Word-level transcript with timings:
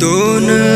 तो 0.00 0.75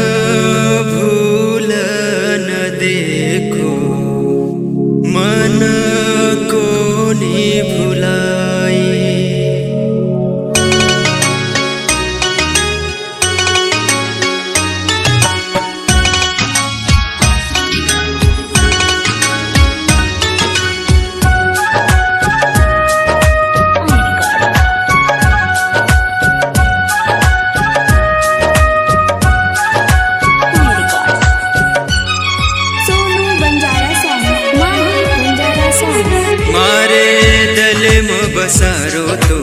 में 38.50 38.58
बसारो 38.58 39.06
तो 39.16 39.38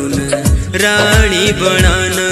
रानी 0.77 1.51
बनाना। 1.51 2.27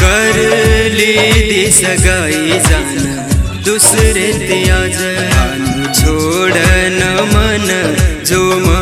कर 0.00 0.36
ली 0.92 1.70
सगाई 1.72 2.60
जाना, 2.68 3.14
दूसरे 3.64 4.26
त्याज 4.46 5.00
छोड़ 6.00 6.54
न 6.90 7.02
मन, 7.34 7.68
जो 8.24 8.42
मत 8.58 8.75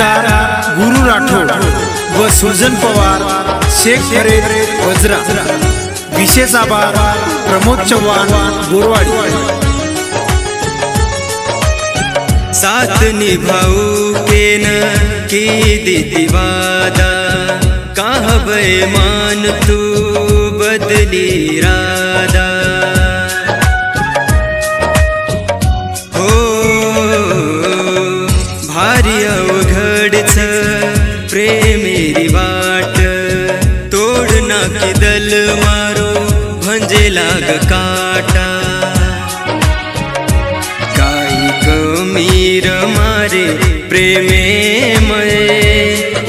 गीतकार 0.00 0.26
गुरु 0.76 1.00
राठोड 1.06 1.50
व 2.12 2.28
सुजन 2.32 2.74
पवार, 2.82 3.22
शेख 3.70 4.00
परेड 4.12 4.44
वज्रा, 4.84 5.18
विशेष 6.16 6.54
आभार, 6.56 6.96
प्रमोद 7.48 7.82
चव्हाण 7.90 8.30
बोरवाडी 8.70 9.12
साथ 12.60 13.02
निभाऊ 13.18 13.84
के 14.28 14.46
की 15.30 15.44
दीदी 15.84 16.26
वादा 16.26 17.10
कहाँ 17.98 18.38
बेमान 18.46 19.42
तू 19.66 19.80
बदली 20.60 21.60
रादा 21.60 22.09
नाकी 34.90 34.98
दल 35.00 35.30
मारो, 35.60 36.10
भंजे 36.64 37.08
लाग 37.10 37.46
काटा। 37.70 38.48
काही 40.98 41.48
कमीर 41.64 42.66
मारे 42.88 43.44
प्रेमे 43.88 44.42
मये 45.08 45.46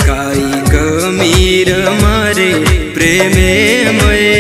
काही 0.02 0.62
कमीर 0.70 1.70
मारे 2.02 2.52
प्रेमे 2.94 3.52
मये 3.98 4.34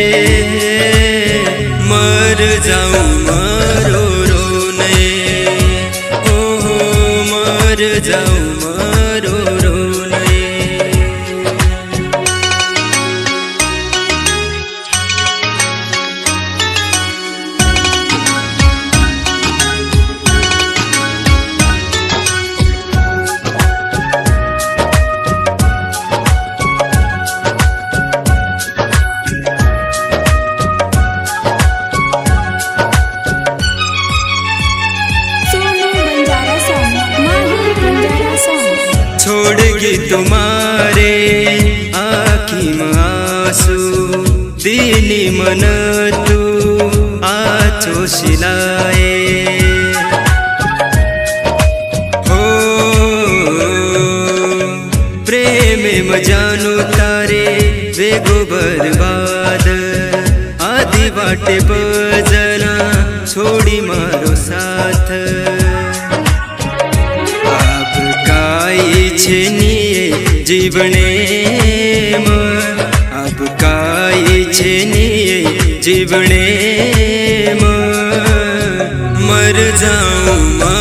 मर 1.89 2.39
जाऊ, 2.67 3.03
मरो 3.27 4.05
रो 4.29 4.45
ने 4.79 4.93
हो 6.25 6.39
हो 6.63 6.77
मर 7.31 7.83
जाऊ 8.05 8.39
छोड़गी 39.21 39.93
तुम्हारे 40.09 41.11
आखी 41.95 42.67
में 42.77 42.93
आँसू 42.97 43.77
मन 45.31 45.61
तू 46.27 46.39
आछो 47.27 48.05
सिलाए 48.13 49.13
हो, 52.27 52.43
प्रेम 55.27 55.83
में 56.09 56.21
जानू 56.23 56.73
तारे 56.97 57.45
वेगो 57.97 58.39
बर्बाद 58.51 59.67
आदि 60.63 61.09
बाटे 61.17 61.57
बजना, 61.69 62.73
छोड़ी 63.25 63.79
मारो 63.81 64.33
साथ। 64.45 65.00
જીવને 70.70 71.06
આપ 73.20 73.40
કાઈ 73.62 74.44
છે 74.56 74.74
નીએ 74.90 75.38
જીવને 75.84 76.42
મર 79.20 79.58
જાઉં 79.82 80.79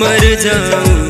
मर 0.00 0.34
जाऊँ। 0.40 1.09